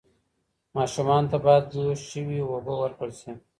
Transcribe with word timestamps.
ماشومانو 0.75 1.29
ته 1.31 1.37
باید 1.45 1.65
جوش 1.73 1.99
شوې 2.11 2.39
اوبه 2.43 2.73
ورکړل 2.77 3.11
شي. 3.19 3.31